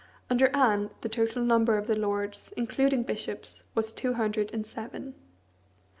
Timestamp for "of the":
1.77-1.95